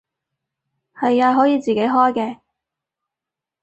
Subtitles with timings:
[0.95, 2.39] 係啊，可以自己開嘅